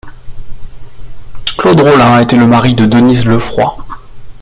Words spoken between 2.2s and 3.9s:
été le mari de Denise Leufroi.